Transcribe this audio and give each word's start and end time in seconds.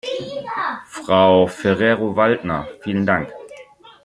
Frau 0.87 1.45
Ferrero-Waldner, 1.45 2.65
vielen 2.81 3.05
Dank. 3.05 3.31